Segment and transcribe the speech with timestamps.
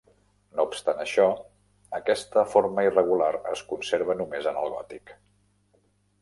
[0.59, 1.27] No obstant això,
[1.97, 5.15] aquesta forma irregular es conserva només en el gòtic.